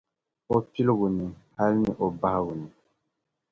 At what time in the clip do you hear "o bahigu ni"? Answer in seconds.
2.03-2.69